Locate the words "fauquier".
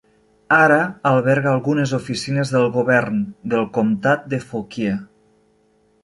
4.47-4.95